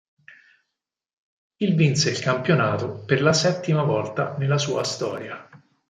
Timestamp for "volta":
3.83-4.35